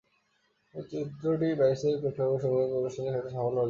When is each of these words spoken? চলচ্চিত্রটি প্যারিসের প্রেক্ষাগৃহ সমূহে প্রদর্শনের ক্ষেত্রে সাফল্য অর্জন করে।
চলচ্চিত্রটি 0.75 1.47
প্যারিসের 1.59 1.95
প্রেক্ষাগৃহ 2.01 2.39
সমূহে 2.43 2.67
প্রদর্শনের 2.71 3.11
ক্ষেত্রে 3.11 3.31
সাফল্য 3.31 3.39
অর্জন 3.39 3.49
করে। 3.49 3.59